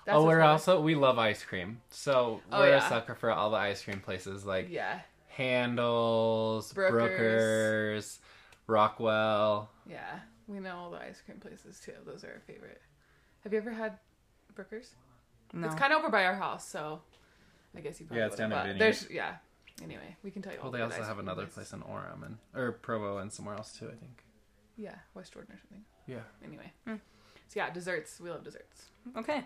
That's 0.06 0.16
Oh, 0.18 0.26
we're 0.26 0.40
fun. 0.42 0.50
also 0.50 0.82
we 0.82 0.96
love 0.96 1.20
ice 1.20 1.44
cream, 1.44 1.82
so 1.90 2.42
Oh, 2.52 2.60
we're 2.60 2.70
yeah. 2.70 2.86
a 2.86 2.90
sucker 2.90 3.14
for 3.16 3.32
all 3.32 3.52
the 3.52 3.58
ice 3.58 3.84
cream 3.84 4.00
places 4.00 4.46
like 4.46 4.68
yeah, 4.70 5.02
Handel's, 5.28 6.74
Brooker's. 6.74 6.98
Brooker's, 7.00 8.20
Rockwell. 8.68 9.70
yeah. 9.88 10.20
We 10.48 10.60
know 10.60 10.76
all 10.76 10.92
the 10.92 10.98
ice 11.02 11.22
cream 11.26 11.40
places 11.40 11.80
too. 11.80 11.94
Those 12.06 12.24
are 12.24 12.30
our 12.34 12.40
favorite. 12.46 12.82
Have 13.44 13.54
you 13.54 13.60
ever 13.60 13.72
had 13.72 13.98
Brooker's? 14.54 14.96
No. 15.54 15.68
It's 15.68 15.76
kind 15.76 15.94
of 15.94 16.00
over 16.00 16.10
by 16.10 16.26
our 16.26 16.36
house, 16.36 16.68
so 16.68 17.02
I 17.76 17.80
guess 17.82 18.00
you 18.00 18.06
probably 18.06 18.22
Yeah, 18.22 18.28
it's 18.28 18.36
down 18.36 18.52
in 18.52 18.58
but 18.58 18.62
Vineyard. 18.64 18.80
There's 18.80 19.10
yeah. 19.10 19.36
Anyway, 19.84 20.16
we 20.24 20.32
can 20.32 20.42
tell 20.42 20.52
you. 20.54 20.60
Well, 20.62 20.72
they 20.72 20.82
also 20.82 21.04
have 21.04 21.20
another 21.20 21.46
places. 21.46 21.70
place 21.72 21.74
in 21.74 21.88
Orem 21.88 22.26
and 22.26 22.38
or 22.56 22.72
Provo 22.74 23.20
and 23.20 23.32
somewhere 23.32 23.56
else 23.56 23.72
too. 23.74 23.88
I 23.88 23.96
think. 23.96 24.24
Yeah, 24.78 24.96
West 25.14 25.34
Jordan 25.34 25.54
or 25.56 25.60
something. 25.60 25.84
Yeah. 26.08 26.22
Anyway, 26.46 26.72
Hmm. 26.86 26.96
so 27.48 27.54
yeah, 27.60 27.70
desserts. 27.70 28.20
We 28.20 28.30
love 28.30 28.44
desserts. 28.44 28.90
Okay. 29.16 29.46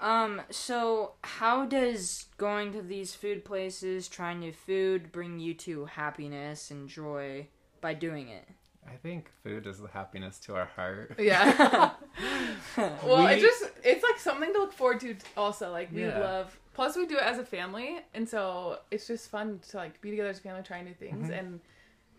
Um, 0.00 0.42
so 0.50 1.12
how 1.24 1.64
does 1.66 2.26
going 2.36 2.72
to 2.72 2.82
these 2.82 3.14
food 3.14 3.44
places, 3.44 4.08
trying 4.08 4.40
new 4.40 4.52
food, 4.52 5.10
bring 5.12 5.38
you 5.38 5.54
to 5.54 5.86
happiness 5.86 6.70
and 6.70 6.88
joy 6.88 7.48
by 7.80 7.94
doing 7.94 8.28
it? 8.28 8.46
I 8.86 8.94
think 8.96 9.30
food 9.42 9.66
is 9.66 9.78
the 9.80 9.88
happiness 9.88 10.38
to 10.40 10.54
our 10.54 10.66
heart. 10.66 11.16
Yeah. 11.18 11.90
well, 12.76 13.24
We- 13.26 13.32
it 13.32 13.40
just 13.40 13.64
it's 13.82 14.02
like 14.02 14.18
something 14.18 14.52
to 14.52 14.58
look 14.60 14.72
forward 14.72 15.00
to. 15.00 15.16
Also, 15.36 15.70
like 15.72 15.92
we 15.92 16.02
Yeah. 16.06 16.18
love. 16.20 16.58
Plus, 16.74 16.94
we 16.96 17.06
do 17.06 17.16
it 17.16 17.22
as 17.22 17.38
a 17.38 17.44
family, 17.44 18.00
and 18.14 18.28
so 18.28 18.78
it's 18.90 19.06
just 19.06 19.30
fun 19.30 19.60
to 19.70 19.78
like 19.78 20.00
be 20.02 20.10
together 20.10 20.28
as 20.28 20.38
a 20.38 20.42
family, 20.42 20.62
try 20.62 20.82
new 20.82 20.92
things, 20.94 21.28
Mhm. 21.30 21.38
and 21.38 21.60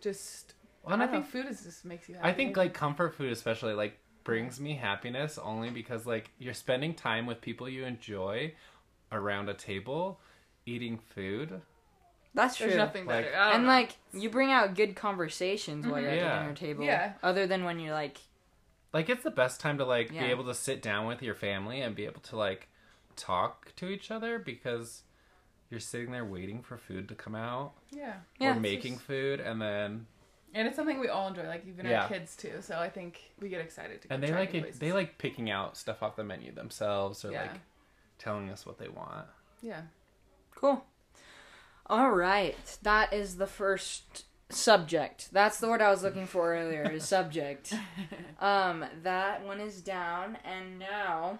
just. 0.00 0.54
Well, 0.82 0.94
and 0.94 1.02
I 1.02 1.06
think 1.06 1.26
food 1.26 1.46
is 1.46 1.62
just 1.62 1.84
makes 1.84 2.08
you 2.08 2.16
happy. 2.16 2.28
I 2.28 2.32
think 2.34 2.56
like 2.56 2.74
comfort 2.74 3.14
food 3.14 3.30
especially 3.32 3.74
like 3.74 3.98
brings 4.28 4.60
me 4.60 4.74
happiness 4.74 5.38
only 5.38 5.70
because 5.70 6.04
like 6.04 6.30
you're 6.38 6.52
spending 6.52 6.92
time 6.92 7.24
with 7.24 7.40
people 7.40 7.66
you 7.66 7.84
enjoy 7.86 8.52
around 9.10 9.48
a 9.48 9.54
table 9.54 10.20
eating 10.66 10.98
food. 11.14 11.62
That's 12.34 12.56
true. 12.56 12.66
there's 12.66 12.76
nothing 12.76 13.06
Like- 13.06 13.24
better. 13.24 13.34
And 13.34 13.62
know. 13.62 13.70
like 13.70 13.96
you 14.12 14.28
bring 14.28 14.52
out 14.52 14.74
good 14.74 14.94
conversations 14.94 15.86
while 15.86 15.98
you're 16.00 16.10
at 16.10 16.18
mm-hmm. 16.18 16.26
Yeah. 16.26 16.36
the 16.36 16.42
dinner 16.42 16.54
table. 16.54 16.84
Yeah. 16.84 17.12
Other 17.22 17.46
than 17.46 17.64
when 17.64 17.80
you're 17.80 17.94
like, 17.94 18.18
Like 18.92 19.08
it's 19.08 19.22
the 19.22 19.30
best 19.30 19.60
time 19.60 19.78
to 19.78 19.86
like 19.86 20.12
Yeah. 20.12 20.26
be 20.26 20.30
able 20.30 20.44
to 20.44 20.54
sit 20.54 20.82
down 20.82 21.06
with 21.06 21.22
your 21.22 21.34
family 21.34 21.80
and 21.80 21.96
be 21.96 22.04
able 22.04 22.20
to 22.20 22.36
like 22.36 22.68
talk 23.16 23.74
to 23.76 23.88
each 23.88 24.10
other 24.10 24.38
because 24.38 25.04
you're 25.70 25.80
sitting 25.80 26.10
there 26.12 26.26
waiting 26.26 26.62
for 26.62 26.76
food 26.76 27.08
to 27.08 27.14
come 27.14 27.34
out 27.34 27.72
yeah, 27.90 28.16
Yeah, 28.38 28.50
or 28.50 28.52
it's 28.52 28.60
making 28.60 28.94
just- 28.94 29.06
food 29.06 29.40
and 29.40 29.60
then 29.60 30.06
and 30.54 30.66
it's 30.66 30.76
something 30.76 30.98
we 31.00 31.08
all 31.08 31.28
enjoy, 31.28 31.44
like 31.46 31.66
even 31.66 31.86
Yeah. 31.86 32.02
our 32.02 32.08
kids 32.08 32.36
too. 32.36 32.54
So 32.60 32.78
I 32.78 32.88
think 32.90 33.20
we 33.40 33.48
get 33.48 33.60
excited 33.60 34.02
to. 34.02 34.08
Go 34.08 34.14
and 34.14 34.22
they 34.22 34.28
try 34.28 34.40
like 34.40 34.52
new 34.52 34.58
it 34.60 34.62
places. 34.62 34.80
they 34.80 34.92
like 34.92 35.18
picking 35.18 35.50
out 35.50 35.76
stuff 35.76 36.02
off 36.02 36.16
the 36.16 36.24
menu 36.24 36.52
themselves 36.52 37.24
or 37.24 37.32
Yeah. 37.32 37.42
like 37.42 37.60
telling 38.18 38.50
us 38.50 38.64
what 38.66 38.78
they 38.78 38.88
want. 38.88 39.26
Yeah. 39.62 39.82
cool. 40.54 40.84
All 41.86 42.10
right, 42.10 42.78
that 42.82 43.12
is 43.14 43.36
the 43.38 43.46
first 43.46 44.24
subject. 44.50 45.28
That's 45.32 45.58
the 45.60 45.68
word 45.68 45.80
I 45.80 45.90
was 45.90 46.02
looking 46.02 46.26
for 46.26 46.54
earlier. 46.54 46.82
Is 46.90 47.04
subject. 47.08 47.72
Um, 48.40 48.84
that 49.02 49.44
one 49.44 49.58
is 49.60 49.80
down, 49.80 50.36
and 50.44 50.78
now, 50.78 51.38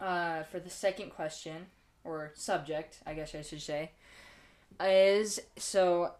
uh, 0.00 0.44
for 0.44 0.60
the 0.60 0.70
second 0.70 1.10
question 1.10 1.66
or 2.04 2.32
subject, 2.34 3.00
I 3.06 3.12
guess 3.14 3.34
I 3.34 3.42
should 3.42 3.60
say, 3.60 3.90
is 4.82 5.40
so 5.56 6.14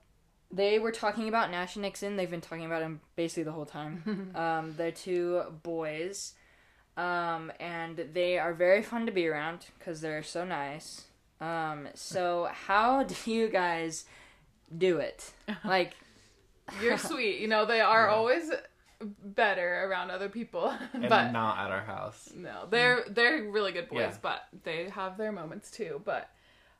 they 0.52 0.78
were 0.78 0.92
talking 0.92 1.28
about 1.28 1.50
Nash 1.50 1.76
and 1.76 1.82
Nixon. 1.82 2.16
They've 2.16 2.30
been 2.30 2.40
talking 2.40 2.64
about 2.66 2.82
him 2.82 3.00
basically 3.16 3.44
the 3.44 3.52
whole 3.52 3.66
time. 3.66 4.32
um, 4.34 4.74
they're 4.76 4.90
two 4.92 5.42
boys, 5.62 6.34
um, 6.96 7.52
and 7.60 7.96
they 8.12 8.38
are 8.38 8.52
very 8.54 8.82
fun 8.82 9.06
to 9.06 9.12
be 9.12 9.26
around 9.28 9.66
because 9.78 10.00
they're 10.00 10.22
so 10.22 10.44
nice. 10.44 11.04
Um, 11.40 11.88
so 11.94 12.48
how 12.52 13.02
do 13.24 13.30
you 13.30 13.48
guys 13.48 14.04
do 14.76 14.98
it? 14.98 15.32
Like, 15.64 15.94
You're 16.82 16.98
sweet. 16.98 17.40
You 17.40 17.48
know, 17.48 17.64
they 17.66 17.80
are 17.80 18.06
Yeah. 18.06 18.14
always 18.14 18.50
better 19.00 19.88
around 19.88 20.10
other 20.10 20.28
people. 20.28 20.72
And 20.92 21.08
but 21.08 21.30
not 21.32 21.58
at 21.58 21.70
our 21.70 21.80
house. 21.80 22.30
no, 22.36 22.66
they're 22.70 23.04
they're 23.08 23.50
really 23.50 23.72
good 23.72 23.88
boys, 23.88 23.98
Yeah. 24.00 24.14
but 24.20 24.42
they 24.64 24.88
have 24.90 25.16
their 25.16 25.32
moments 25.32 25.70
too. 25.70 26.02
But 26.04 26.28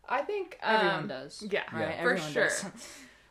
I 0.09 0.23
think 0.23 0.59
um, 0.63 0.77
everyone 0.77 1.09
does. 1.09 1.43
Yeah, 1.51 1.63
Right? 1.73 1.95
for 1.97 2.11
Everyone 2.11 2.33
sure. 2.33 2.51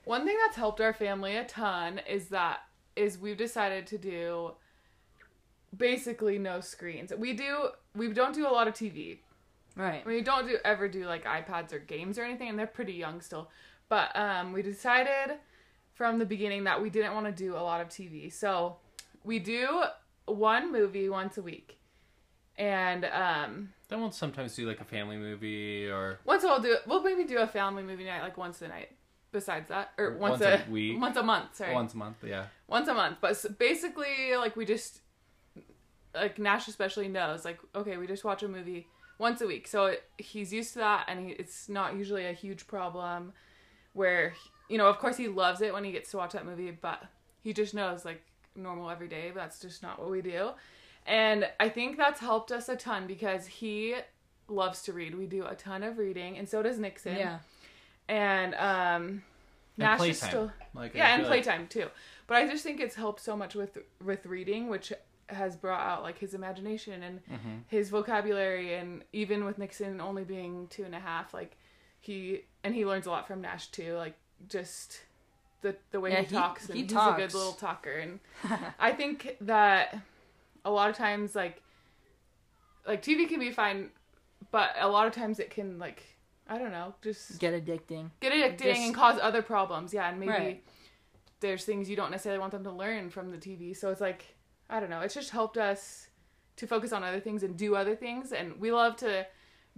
Does. 0.02 0.08
One 0.08 0.26
thing 0.26 0.38
that's 0.46 0.56
helped 0.58 0.82
our 0.82 0.94
family 0.94 1.36
a 1.36 1.46
ton 1.46 2.02
is 2.10 2.30
that 2.30 2.62
is 2.96 3.18
we've 3.18 3.38
decided 3.38 3.88
to 3.88 3.98
do 3.98 4.52
basically 5.76 6.38
no 6.38 6.60
screens. 6.62 7.14
We 7.18 7.34
do 7.34 7.70
we 7.96 8.10
don't 8.10 8.34
do 8.34 8.48
a 8.48 8.52
lot 8.52 8.68
of 8.68 8.74
TV. 8.74 9.20
right. 9.76 10.06
We 10.06 10.22
don't 10.22 10.48
do 10.48 10.58
ever 10.66 10.88
do 10.88 11.06
like 11.06 11.26
iPads 11.26 11.74
or 11.74 11.80
games 11.80 12.18
or 12.18 12.24
anything, 12.24 12.50
and 12.50 12.60
they're 12.60 12.68
pretty 12.68 12.94
young 12.94 13.22
still. 13.22 13.50
But 13.88 14.16
um, 14.16 14.54
we 14.54 14.62
decided 14.62 15.38
from 15.94 16.20
the 16.20 16.26
beginning 16.26 16.64
that 16.66 16.82
we 16.82 16.90
didn't 16.90 17.14
want 17.14 17.26
to 17.26 17.32
do 17.32 17.56
a 17.56 17.60
lot 17.60 17.82
of 17.82 17.90
TV. 17.90 18.32
So 18.32 18.78
we 19.24 19.40
do 19.40 19.84
one 20.26 20.72
movie 20.72 21.10
once 21.10 21.38
a 21.38 21.42
week, 21.42 21.78
and 22.58 23.06
um, 23.06 23.70
Then 23.88 24.00
we'll 24.02 24.12
sometimes 24.12 24.56
do 24.56 24.68
like 24.68 24.80
a 24.80 24.86
family 24.86 25.18
movie 25.18 25.90
or 25.90 26.20
once 26.26 26.44
we'll 26.44 26.62
do 26.62 26.78
we'll 26.86 27.04
maybe 27.04 27.24
do 27.24 27.40
a 27.40 27.48
family 27.48 27.84
movie 27.84 28.06
night 28.06 28.22
like 28.22 28.38
once 28.38 28.62
a 28.62 28.68
night. 28.68 28.92
Besides 29.32 29.70
that, 29.70 29.92
or 29.98 30.18
once, 30.18 30.40
Once 30.40 30.42
a, 30.42 30.64
a 30.68 30.72
week. 30.72 31.00
once 31.02 31.18
a 31.18 31.24
month. 31.24 31.56
Sorry, 31.56 31.74
once 31.74 31.94
a 31.94 31.98
month. 31.98 32.18
Yeah. 32.26 32.46
once 32.68 32.88
a 32.88 32.94
month. 32.94 33.18
But 33.22 33.60
basically, 33.60 34.36
like 34.36 34.56
we 34.56 34.66
just 34.66 35.02
like 36.16 36.40
Nash 36.40 36.68
especially 36.68 37.08
knows 37.08 37.46
like 37.46 37.60
okay, 37.76 37.98
we 37.98 38.08
just 38.08 38.24
watch 38.24 38.42
a 38.44 38.48
movie 38.48 38.88
once 39.20 39.42
a 39.42 39.48
week, 39.48 39.68
so 39.68 39.86
it, 39.88 40.04
he's 40.18 40.52
used 40.52 40.74
to 40.74 40.80
that, 40.80 41.06
and 41.08 41.28
he, 41.28 41.32
it's 41.34 41.70
not 41.70 41.96
usually 41.96 42.26
a 42.26 42.34
huge 42.34 42.66
problem. 42.68 43.34
Where 43.94 44.34
you 44.68 44.78
know, 44.78 44.88
of 44.88 44.98
course, 44.98 45.18
he 45.18 45.28
loves 45.28 45.62
it 45.62 45.74
when 45.74 45.84
he 45.84 45.92
gets 45.92 46.10
to 46.12 46.18
watch 46.18 46.34
that 46.34 46.46
movie, 46.46 46.72
but 46.72 47.04
he 47.42 47.54
just 47.54 47.74
knows 47.74 48.06
like 48.06 48.24
normal 48.56 48.90
every 48.90 49.08
day. 49.08 49.32
That's 49.34 49.60
just 49.60 49.84
not 49.84 50.00
what 50.00 50.10
we 50.10 50.22
do, 50.22 50.52
and 51.06 51.48
I 51.60 51.70
think 51.70 51.98
that's 51.98 52.20
helped 52.20 52.52
us 52.52 52.70
a 52.70 52.76
ton 52.76 53.06
because 53.06 53.46
he 53.46 53.96
loves 54.48 54.82
to 54.84 54.94
read. 54.94 55.16
We 55.16 55.28
do 55.28 55.46
a 55.46 55.54
ton 55.54 55.84
of 55.84 55.98
reading, 55.98 56.38
and 56.38 56.48
so 56.50 56.64
does 56.64 56.80
Nixon. 56.80 57.16
Yeah. 57.18 57.40
And 58.10 58.54
um, 58.56 58.62
And 58.62 59.24
Nash 59.78 60.02
is 60.04 60.22
still 60.22 60.52
Like 60.74 60.94
yeah, 60.94 61.14
and 61.14 61.22
feel 61.24 61.30
like- 61.32 61.44
playtime 61.44 61.68
too. 61.68 61.88
But 62.28 62.38
I 62.38 62.48
just 62.48 62.64
think 62.64 62.80
it's 62.80 62.96
helped 62.96 63.22
so 63.22 63.38
much 63.38 63.56
with 63.56 63.78
with 64.04 64.26
reading, 64.26 64.68
which 64.70 64.92
has 65.28 65.56
brought 65.56 65.80
out 65.82 66.04
like 66.04 66.18
his 66.18 66.34
imagination 66.34 67.04
and 67.04 67.20
Mhm. 67.26 67.64
his 67.68 67.90
vocabulary, 67.90 68.74
and 68.74 69.04
even 69.14 69.46
with 69.46 69.58
Nixon 69.58 70.02
only 70.02 70.24
being 70.24 70.68
two 70.68 70.84
and 70.84 70.94
a 70.96 71.00
half, 71.00 71.34
like 71.34 71.56
he 72.02 72.44
and 72.64 72.74
he 72.76 72.86
learns 72.86 73.06
a 73.08 73.12
lot 73.12 73.28
from 73.28 73.42
Nash 73.42 73.68
too, 73.68 73.96
like 73.96 74.16
just 74.48 75.02
the 75.62 75.76
the 75.92 76.00
way 76.00 76.12
Yeah, 76.12 76.20
he, 76.22 76.26
he- 76.26 76.36
talks, 76.36 76.66
and 76.70 76.76
he 76.78 76.84
he's 76.84 76.92
a 76.94 77.14
good 77.18 77.34
little 77.34 77.54
talker, 77.54 77.94
and 77.94 78.20
I 78.80 78.92
think 78.92 79.38
that 79.42 79.98
a 80.66 80.72
lot 80.72 80.90
of 80.90 80.96
times 80.96 81.36
like 81.36 81.62
like 82.88 83.02
TV 83.02 83.28
can 83.28 83.40
be 83.40 83.52
fine, 83.52 83.90
but 84.52 84.72
a 84.80 84.88
lot 84.88 85.08
of 85.08 85.14
times 85.14 85.40
it 85.40 85.50
can 85.52 85.80
like 85.80 86.04
I 86.50 86.58
don't 86.58 86.72
know, 86.72 86.96
just 87.04 87.40
Get 87.40 87.54
addicting. 87.54 88.10
get 88.20 88.34
addicting 88.34 88.58
Just- 88.64 88.80
and 88.82 88.96
cause 88.96 89.20
other 89.22 89.42
problems. 89.42 89.94
Yeah, 89.94 90.10
and 90.10 90.20
maybe 90.20 90.32
Right. 90.32 90.64
there's 91.42 91.64
things 91.64 91.90
you 91.90 91.96
don't 91.96 92.12
necessarily 92.12 92.40
want 92.40 92.52
them 92.52 92.64
to 92.64 92.72
learn 92.72 93.10
from 93.12 93.30
the 93.32 93.38
TV. 93.38 93.74
So 93.76 93.92
it's 93.92 94.02
like 94.02 94.36
I 94.72 94.80
don't 94.80 94.90
know. 94.92 95.02
It's 95.02 95.14
just 95.16 95.32
helped 95.32 95.58
us 95.58 96.10
to 96.58 96.68
focus 96.68 96.92
on 96.94 97.04
other 97.04 97.20
things 97.20 97.42
and 97.42 97.58
do 97.58 97.76
other 97.76 97.96
things. 97.96 98.32
And 98.32 98.60
we 98.60 98.72
love 98.72 98.98
to 98.98 99.26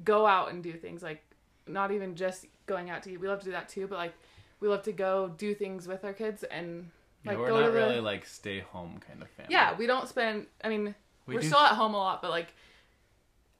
go 0.03 0.25
out 0.27 0.51
and 0.51 0.61
do 0.63 0.73
things 0.73 1.01
like 1.03 1.23
not 1.67 1.91
even 1.91 2.15
just 2.15 2.45
going 2.65 2.89
out 2.89 3.03
to 3.03 3.11
eat. 3.11 3.17
We 3.17 3.27
love 3.29 3.39
to 3.39 3.45
do 3.45 3.51
that 3.51 3.69
too, 3.69 3.87
but 3.87 3.97
like 3.97 4.13
we 4.59 4.67
love 4.67 4.83
to 4.83 4.91
go 4.91 5.29
do 5.29 5.53
things 5.55 5.87
with 5.87 6.03
our 6.03 6.13
kids 6.13 6.43
and 6.43 6.89
Yeah, 7.23 7.31
like 7.31 7.39
we're 7.39 7.47
go 7.49 7.59
not 7.59 7.65
to 7.67 7.71
the 7.71 7.77
really 7.77 7.99
like 8.01 8.25
stay 8.25 8.59
home 8.59 8.99
kind 9.05 9.21
of 9.21 9.29
family. 9.29 9.53
yeah. 9.53 9.75
We 9.77 9.87
don't 9.87 10.07
spend. 10.09 10.47
I 10.63 10.69
mean, 10.69 10.93
We 11.25 11.35
we 11.35 11.37
are 11.37 11.41
do- 11.41 11.47
still 11.47 11.59
at 11.59 11.73
home 11.75 11.93
a 11.93 11.97
lot, 11.97 12.21
but 12.21 12.31
like 12.31 12.53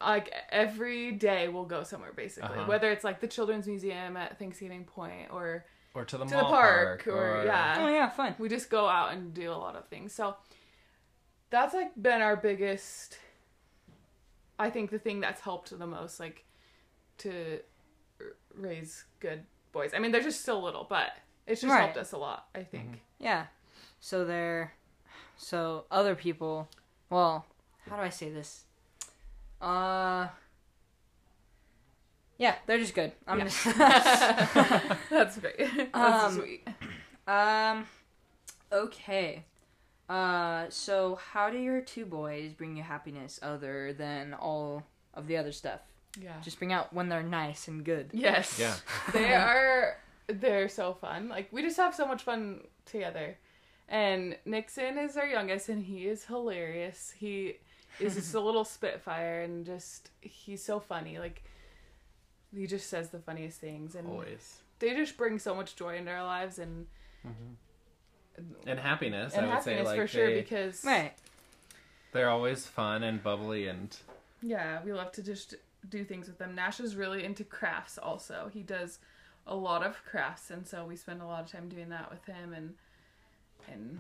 like 0.03 0.34
every 0.50 1.12
day 1.12 1.48
we'll 1.48 1.65
go 1.65 1.84
somewhere 1.84 2.12
basically 2.13 2.50
Uh-huh. 2.58 2.65
whether 2.67 2.91
it's 2.91 3.03
like 3.03 3.20
the 3.22 3.27
children's 3.27 3.67
museum 3.67 4.17
at 4.17 4.38
thanksgiving 4.39 4.84
point 4.86 5.27
or 5.31 5.65
or 5.93 6.05
to 6.05 6.17
the 6.17 6.24
to 6.25 6.29
the 6.31 6.36
mall 6.41 6.51
park, 6.51 7.05
or, 7.08 7.41
Oh 7.41 7.43
yeah 7.46 7.89
yeah, 7.89 8.10
fun. 8.10 8.36
we 8.39 8.48
just 8.50 8.70
go 8.70 8.88
out 8.88 9.13
and 9.13 9.34
do 9.34 9.51
a 9.51 9.53
lot 9.55 9.75
of 9.75 9.88
things 9.89 10.13
so 10.13 10.36
that's 11.50 11.74
like 11.74 11.91
been 12.01 12.22
our 12.22 12.36
biggest 12.38 13.17
i 14.58 14.70
think 14.70 14.89
the 14.89 15.00
thing 15.00 15.20
that's 15.20 15.41
helped 15.41 15.77
the 15.77 15.88
most 15.88 16.20
like 16.20 16.46
to 17.17 17.60
r- 18.20 18.27
raise 18.55 19.03
good 19.20 19.43
boys 19.72 19.91
i 19.93 20.00
mean 20.00 20.12
they're 20.12 20.22
just 20.22 20.41
still 20.41 20.62
little 20.63 20.86
but 20.89 21.10
it's 21.48 21.62
just 21.62 21.72
Right. 21.72 21.81
helped 21.81 21.98
us 21.98 22.12
a 22.13 22.17
lot 22.17 22.48
i 22.55 22.63
think 22.63 22.86
Mm-hmm. 22.88 22.96
Yeah. 23.25 23.46
So 24.00 24.25
they're 24.25 24.74
so 25.38 25.86
other 25.91 26.15
people. 26.15 26.67
Well, 27.12 27.46
how 27.88 27.98
do 27.98 28.01
I 28.01 28.10
say 28.10 28.29
this? 28.31 28.63
Uh. 29.62 30.27
Yeah, 32.38 32.56
they're 32.65 32.80
just 32.80 32.96
good. 32.96 33.12
I'm 33.27 33.39
Yeah. 33.39 33.44
just. 33.46 33.63
that's 35.10 35.38
great 35.38 35.58
that's 35.94 36.24
Um, 36.24 36.36
sweet 36.36 36.68
um. 37.27 37.86
Okay. 38.72 39.44
Uh. 40.10 40.65
So, 40.70 41.20
how 41.34 41.50
do 41.50 41.58
your 41.58 41.82
two 41.82 42.06
boys 42.06 42.53
bring 42.53 42.75
you 42.75 42.84
happiness 42.84 43.39
other 43.44 43.94
than 43.94 44.34
all 44.34 44.84
of 45.13 45.27
the 45.27 45.38
other 45.38 45.51
stuff? 45.51 45.82
yeah 46.20 46.34
Just 46.44 46.58
bring 46.60 46.74
out 46.74 46.91
when 46.91 47.08
they're 47.08 47.24
nice 47.24 47.70
and 47.70 47.86
good. 47.86 48.10
yes 48.12 48.60
Yeah. 48.60 48.75
they 49.13 49.34
are 49.34 49.96
they're 50.27 50.68
so 50.68 50.94
fun 50.94 51.30
like 51.30 51.48
we 51.53 51.62
just 51.62 51.77
have 51.77 51.96
so 51.96 52.06
much 52.06 52.24
fun 52.24 52.62
together 52.86 53.38
and 53.88 54.36
nixon 54.46 54.98
is 54.98 55.15
our 55.15 55.25
youngest 55.25 55.70
and 55.70 55.84
he 55.86 56.08
is 56.08 56.25
hilarious 56.25 57.13
he 57.18 57.56
is 58.00 58.15
just 58.15 58.33
a 58.33 58.39
little 58.48 58.65
spitfire 58.65 59.41
and 59.41 59.65
just 59.65 60.10
he's 60.21 60.63
so 60.63 60.79
funny 60.79 61.19
like 61.19 61.43
he 62.55 62.67
just 62.67 62.89
says 62.89 63.10
the 63.10 63.19
funniest 63.19 63.60
things 63.60 63.95
and 63.95 64.07
Always. 64.07 64.57
they 64.79 64.95
just 64.95 65.17
bring 65.17 65.39
so 65.39 65.55
much 65.55 65.75
joy 65.75 65.98
into 65.98 66.12
our 66.12 66.24
lives 66.24 66.60
and 66.60 66.88
mm-hmm. 67.25 67.53
And 68.65 68.79
happiness, 68.79 69.33
and 69.36 69.45
I 69.45 69.55
would 69.55 69.63
say 69.63 69.71
happiness 69.74 69.89
like 69.89 70.00
for 70.00 70.07
sure 70.07 70.27
they, 70.27 70.41
because 70.41 70.83
Right. 70.86 71.13
they're 72.12 72.29
always 72.29 72.65
fun 72.65 73.03
and 73.03 73.21
bubbly 73.21 73.67
and 73.67 73.95
Yeah, 74.41 74.81
we 74.83 74.93
love 74.93 75.12
to 75.13 75.21
just 75.21 75.55
do 75.88 76.03
things 76.03 76.27
with 76.27 76.38
them. 76.38 76.55
Nash 76.55 76.79
is 76.79 76.95
really 76.95 77.24
into 77.24 77.43
crafts 77.43 77.98
also. 77.98 78.50
He 78.51 78.63
does 78.63 79.00
a 79.45 79.55
lot 79.55 79.83
of 79.83 80.03
crafts 80.05 80.50
and 80.50 80.65
so 80.65 80.86
we 80.86 80.95
spend 80.95 81.21
a 81.21 81.25
lot 81.25 81.43
of 81.43 81.51
time 81.51 81.67
doing 81.67 81.89
that 81.89 82.10
with 82.10 82.25
him 82.25 82.53
and 82.53 82.75
and 83.71 84.00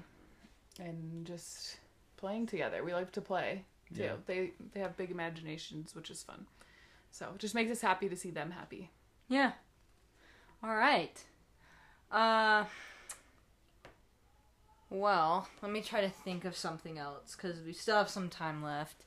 and 0.79 1.25
just 1.25 1.77
playing 2.17 2.47
together. 2.47 2.83
We 2.83 2.93
like 2.93 3.11
to 3.11 3.21
play 3.21 3.65
too. 3.95 4.03
Yeah. 4.03 4.13
They 4.25 4.51
they 4.73 4.79
have 4.79 4.97
big 4.97 5.11
imaginations, 5.11 5.95
which 5.95 6.09
is 6.09 6.23
fun. 6.23 6.45
So 7.11 7.27
it 7.35 7.39
just 7.39 7.55
makes 7.55 7.71
us 7.71 7.81
happy 7.81 8.07
to 8.09 8.15
see 8.15 8.31
them 8.31 8.51
happy. 8.51 8.89
Yeah. 9.27 9.51
All 10.63 10.75
right. 10.75 11.21
Uh. 12.11 12.65
Well, 14.89 15.47
let 15.61 15.71
me 15.71 15.81
try 15.81 16.01
to 16.01 16.09
think 16.09 16.43
of 16.43 16.55
something 16.55 16.97
else 16.97 17.35
because 17.35 17.61
we 17.61 17.71
still 17.71 17.95
have 17.97 18.09
some 18.09 18.29
time 18.29 18.63
left. 18.63 19.05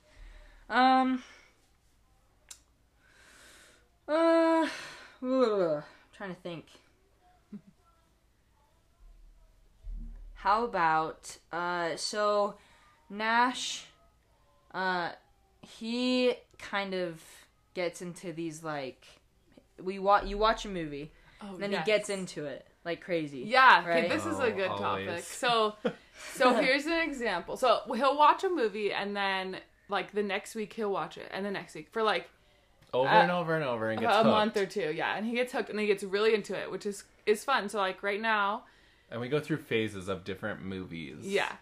Um. 0.68 1.22
Uh. 4.08 4.66
ugh, 5.22 5.82
trying 6.16 6.34
to 6.34 6.40
think. 6.42 6.66
How 10.34 10.64
about 10.64 11.38
uh? 11.52 11.96
So, 11.96 12.56
Nash. 13.10 13.86
Uh, 14.74 15.12
he 15.62 16.34
kind 16.58 16.92
of 16.94 17.22
gets 17.74 18.02
into 18.02 18.32
these 18.32 18.62
like 18.62 19.06
we 19.82 19.98
watch 19.98 20.26
you 20.26 20.36
watch 20.38 20.64
a 20.64 20.68
movie 20.68 21.10
Oh, 21.42 21.56
then 21.58 21.72
he 21.72 21.78
gets 21.84 22.08
into 22.10 22.44
it 22.44 22.66
like 22.84 23.00
crazy 23.02 23.40
Yeah, 23.46 23.80
okay, 23.82 24.00
Right? 24.02 24.08
this 24.10 24.24
is 24.26 24.38
a 24.38 24.50
good 24.50 24.68
always. 24.68 25.06
topic. 25.06 25.24
So, 25.28 25.74
so 26.34 26.54
here's 26.54 26.86
an 26.86 26.92
example. 27.00 27.56
So 27.56 27.80
he'll 27.94 28.16
watch 28.16 28.44
a 28.44 28.48
movie 28.48 28.92
and 28.92 29.16
then 29.16 29.58
like 29.88 30.12
the 30.12 30.22
next 30.22 30.54
week 30.54 30.72
he'll 30.74 30.90
watch 30.92 31.16
it 31.18 31.28
and 31.32 31.44
the 31.46 31.50
next 31.50 31.74
week 31.74 31.88
for 31.90 32.02
like 32.02 32.28
over 32.92 33.08
Uh, 33.08 33.22
and 33.22 33.30
over 33.30 33.54
and 33.56 33.64
over 33.64 33.90
and 33.90 34.00
gets 34.00 34.12
a 34.12 34.16
hooked. 34.18 34.28
month 34.28 34.56
or 34.56 34.66
two. 34.66 34.92
Yeah, 34.94 35.16
and 35.16 35.26
he 35.26 35.32
gets 35.34 35.52
hooked 35.52 35.70
and 35.70 35.78
he 35.80 35.86
gets 35.86 36.02
really 36.04 36.34
into 36.34 36.54
it, 36.58 36.70
which 36.70 36.86
is 36.86 37.04
is 37.26 37.42
fun. 37.44 37.68
So 37.68 37.78
like 37.78 38.02
right 38.02 38.20
now, 38.20 38.64
And 39.10 39.20
we 39.20 39.28
go 39.28 39.40
through 39.40 39.58
phases 39.58 40.08
of 40.08 40.24
different 40.24 40.62
movies. 40.62 41.18
yeah. 41.26 41.52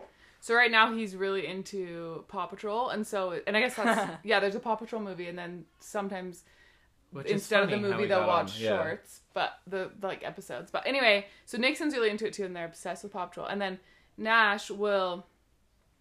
So 0.42 0.56
right 0.56 0.72
now 0.72 0.92
he's 0.92 1.14
really 1.14 1.46
into 1.46 2.24
Paw 2.26 2.46
Patrol, 2.46 2.88
and 2.88 3.06
so 3.06 3.40
and 3.46 3.56
I 3.56 3.60
guess 3.60 3.76
that's 3.76 4.10
yeah. 4.24 4.40
There's 4.40 4.56
a 4.56 4.60
Paw 4.60 4.74
Patrol 4.74 5.00
movie, 5.00 5.28
and 5.28 5.38
then 5.38 5.66
sometimes 5.78 6.42
Which 7.12 7.28
instead 7.28 7.62
of 7.62 7.70
the 7.70 7.76
movie 7.76 8.06
they'll 8.06 8.26
watch 8.26 8.58
yeah. 8.58 8.70
shorts, 8.70 9.20
but 9.34 9.60
the, 9.68 9.92
the 10.00 10.08
like 10.08 10.24
episodes. 10.24 10.72
But 10.72 10.84
anyway, 10.84 11.26
so 11.46 11.58
Nixon's 11.58 11.94
really 11.94 12.10
into 12.10 12.26
it 12.26 12.32
too, 12.32 12.44
and 12.44 12.56
they're 12.56 12.66
obsessed 12.66 13.04
with 13.04 13.12
Paw 13.12 13.26
Patrol. 13.26 13.46
And 13.46 13.62
then 13.62 13.78
Nash 14.18 14.68
will 14.68 15.26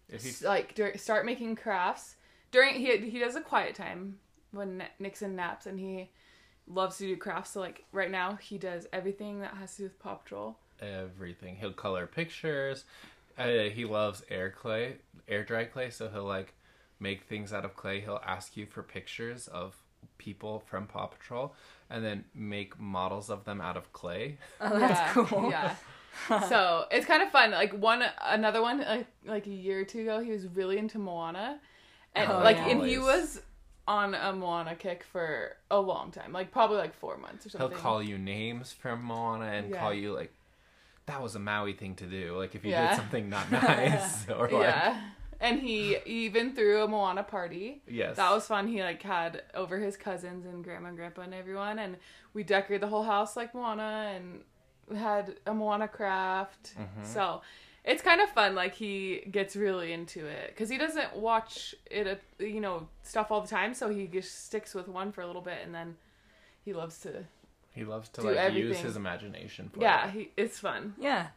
he 0.08 0.32
like 0.44 0.74
dur- 0.74 0.98
start 0.98 1.24
making 1.24 1.54
crafts 1.54 2.16
during 2.50 2.74
he 2.74 2.96
he 2.96 3.20
does 3.20 3.36
a 3.36 3.42
quiet 3.42 3.76
time 3.76 4.18
when 4.50 4.82
Nixon 4.98 5.36
naps, 5.36 5.66
and 5.66 5.78
he 5.78 6.10
loves 6.66 6.98
to 6.98 7.06
do 7.06 7.16
crafts. 7.16 7.50
So 7.52 7.60
like 7.60 7.84
right 7.92 8.10
now, 8.10 8.40
he 8.42 8.58
does 8.58 8.88
everything 8.92 9.38
that 9.42 9.54
has 9.54 9.76
to 9.76 9.78
do 9.78 9.84
with 9.84 10.00
Paw 10.00 10.16
Patrol. 10.16 10.56
everything. 10.80 11.54
He'll 11.54 11.72
color 11.72 12.08
pictures. 12.08 12.82
Uh, 13.38 13.70
he 13.70 13.84
loves 13.84 14.22
air 14.28 14.50
clay, 14.50 14.96
air 15.28 15.44
dry 15.44 15.64
clay. 15.64 15.90
So 15.90 16.08
he'll 16.08 16.24
like 16.24 16.54
make 17.00 17.24
things 17.24 17.52
out 17.52 17.64
of 17.64 17.74
clay. 17.74 18.00
He'll 18.00 18.20
ask 18.26 18.56
you 18.56 18.66
for 18.66 18.82
pictures 18.82 19.48
of 19.48 19.76
people 20.18 20.60
from 20.66 20.86
Paw 20.86 21.06
Patrol, 21.06 21.54
and 21.90 22.04
then 22.04 22.24
make 22.34 22.78
models 22.78 23.30
of 23.30 23.44
them 23.44 23.60
out 23.60 23.76
of 23.76 23.92
clay. 23.92 24.38
Oh, 24.60 24.78
that's 24.78 24.98
yeah, 25.00 25.12
cool. 25.12 25.50
Yeah. 25.50 25.74
so 26.48 26.84
it's 26.90 27.06
kind 27.06 27.22
of 27.22 27.30
fun. 27.30 27.50
Like 27.52 27.72
one, 27.72 28.04
another 28.22 28.62
one, 28.62 28.80
like, 28.80 29.06
like 29.24 29.46
a 29.46 29.50
year 29.50 29.80
or 29.80 29.84
two 29.84 30.02
ago, 30.02 30.20
he 30.20 30.30
was 30.30 30.46
really 30.46 30.78
into 30.78 30.98
Moana, 30.98 31.58
and 32.14 32.30
Oh, 32.30 32.38
like, 32.40 32.56
yeah. 32.56 32.68
and 32.68 32.84
he 32.86 32.98
was 32.98 33.40
on 33.88 34.14
a 34.14 34.32
Moana 34.32 34.76
kick 34.76 35.04
for 35.10 35.56
a 35.70 35.80
long 35.80 36.10
time, 36.12 36.32
like 36.32 36.52
probably 36.52 36.76
like 36.76 36.94
four 36.94 37.16
months 37.16 37.52
or 37.52 37.58
He'll 37.58 37.68
call 37.68 38.02
you 38.02 38.16
names 38.18 38.72
from 38.72 39.02
Moana 39.02 39.46
and 39.46 39.70
Yeah. 39.70 39.80
call 39.80 39.92
you 39.94 40.12
like 40.12 40.32
that 41.06 41.20
was 41.22 41.34
a 41.34 41.38
Maui 41.38 41.72
thing 41.72 41.94
to 41.96 42.06
do. 42.06 42.36
Like 42.38 42.54
if 42.54 42.64
you 42.64 42.70
Yeah. 42.70 42.90
did 42.90 42.96
something 42.96 43.28
not 43.28 43.50
nice 43.52 44.28
or 44.30 44.48
like 44.48 44.52
yeah, 44.52 45.00
and 45.40 45.58
he 45.60 45.96
even 46.06 46.54
threw 46.54 46.82
a 46.84 46.88
Moana 46.88 47.22
party. 47.24 47.82
yes, 47.88 48.16
That 48.16 48.30
was 48.32 48.46
fun. 48.46 48.68
He 48.68 48.82
like 48.82 49.02
had 49.02 49.42
over 49.54 49.78
his 49.78 49.96
cousins 49.96 50.46
and 50.46 50.62
grandma 50.62 50.88
and 50.88 50.96
grandpa 50.96 51.22
and 51.22 51.34
everyone, 51.34 51.78
and 51.78 51.96
we 52.34 52.42
decorated 52.44 52.82
the 52.82 52.88
whole 52.88 53.02
house 53.02 53.36
like 53.36 53.54
Moana, 53.54 54.12
and 54.14 54.44
had 54.98 55.36
a 55.46 55.54
Moana 55.54 55.88
craft. 55.88 56.74
Mhm. 56.78 57.04
So 57.06 57.42
it's 57.84 58.02
kind 58.02 58.20
of 58.20 58.28
fun. 58.30 58.54
Like 58.54 58.74
he 58.74 59.22
gets 59.30 59.56
really 59.56 59.92
into 59.92 60.24
it 60.26 60.50
because 60.50 60.68
he 60.68 60.78
doesn't 60.78 61.16
watch 61.16 61.74
it, 61.90 62.06
uh, 62.06 62.14
you 62.44 62.60
know, 62.60 62.86
stuff 63.02 63.30
all 63.32 63.40
the 63.40 63.48
time. 63.48 63.74
So 63.74 63.88
he 63.88 64.06
just 64.06 64.44
sticks 64.46 64.72
with 64.74 64.86
one 64.86 65.10
for 65.10 65.22
a 65.22 65.26
little 65.26 65.42
bit, 65.42 65.58
and 65.64 65.74
then 65.74 65.96
he 66.64 66.72
loves 66.72 66.98
to. 67.00 67.24
He 67.72 67.84
loves 67.84 68.08
to 68.10 68.20
do 68.22 68.30
like 68.32 68.52
use 68.54 68.78
his 68.78 68.96
imagination. 68.96 69.70
For 69.72 69.80
Yeah, 69.80 70.06
it. 70.08 70.10
he, 70.12 70.30
it's 70.36 70.58
fun. 70.58 70.94
Yeah. 70.98 71.28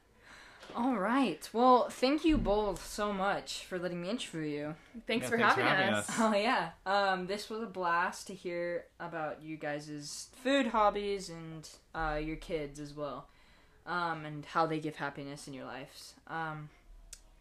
All 0.76 0.96
right. 0.98 1.48
Well, 1.54 1.88
thank 1.90 2.26
you 2.26 2.38
both 2.38 2.86
so 2.86 3.14
much 3.14 3.64
for 3.66 3.80
letting 3.80 4.02
me 4.02 4.10
interview 4.10 4.42
you. 4.42 4.76
Thanks, 5.08 5.24
Yeah, 5.26 5.30
for, 5.30 5.38
thanks 5.38 5.56
for 5.56 5.62
having 5.62 5.78
having 5.78 5.94
us. 5.94 6.10
us. 6.10 6.16
Oh 6.20 6.34
yeah. 6.36 6.70
Um, 6.86 7.28
this 7.28 7.50
was 7.50 7.62
a 7.62 7.68
blast 7.68 8.28
to 8.28 8.34
hear 8.34 8.86
about 9.00 9.42
you 9.42 9.56
guys' 9.58 10.28
food 10.44 10.68
hobbies 10.68 11.30
and 11.30 11.70
uh, 11.94 12.20
your 12.22 12.36
kids 12.36 12.80
as 12.80 12.94
well, 12.94 13.28
um, 13.88 14.26
and 14.26 14.46
how 14.46 14.66
they 14.66 14.80
give 14.80 14.98
happiness 14.98 15.48
in 15.48 15.54
your 15.54 15.66
lives. 15.66 16.16
Um, 16.28 16.70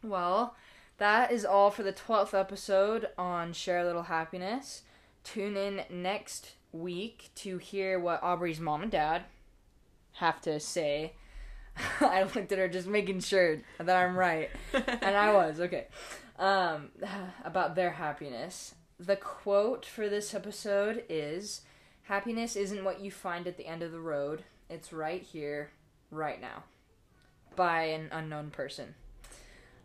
well, 0.02 0.54
that 0.98 1.32
is 1.32 1.44
all 1.44 1.70
for 1.72 1.82
the 1.82 1.92
twelfth 1.92 2.34
episode 2.34 3.08
on 3.18 3.52
Share 3.52 3.80
a 3.80 3.84
Little 3.84 4.04
Happiness. 4.04 4.82
Tune 5.24 5.56
in 5.56 5.82
next 5.90 6.52
week 6.75 7.31
to 7.37 7.59
hear 7.59 7.99
what 7.99 8.23
Aubrey's 8.23 8.61
mom 8.61 8.83
and 8.83 8.90
dad 8.90 9.23
have 10.14 10.40
to 10.43 10.59
say. 10.61 11.14
I 12.00 12.23
looked 12.23 12.52
at 12.52 12.59
her 12.59 12.69
just 12.69 12.87
making 12.87 13.21
sure 13.21 13.61
that 13.78 13.97
I'm 13.97 14.16
right 14.16 14.50
and 14.75 15.16
I 15.16 15.33
was 15.33 15.61
okay. 15.61 15.87
Um, 16.38 16.90
about 17.45 17.75
their 17.75 17.90
happiness. 17.90 18.75
The 18.99 19.16
quote 19.16 19.85
for 19.85 20.09
this 20.09 20.35
episode 20.35 21.04
is 21.09 21.62
Happiness 22.04 22.54
isn't 22.54 22.85
what 22.85 23.00
you 23.00 23.11
find 23.11 23.47
at 23.47 23.57
the 23.57 23.66
end 23.66 23.83
of 23.83 23.90
the 23.90 24.00
road, 24.00 24.45
it's 24.69 24.93
right 24.93 25.23
here, 25.23 25.71
right 26.11 26.40
now. 26.40 26.64
By 27.57 27.85
an 27.85 28.09
unknown 28.12 28.50
person. 28.50 28.95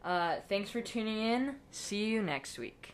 Uh, 0.04 0.38
thanks 0.48 0.70
for 0.70 0.82
tuning 0.82 1.20
in. 1.22 1.56
See 1.72 2.06
you 2.06 2.22
next 2.22 2.58
week. 2.58 2.94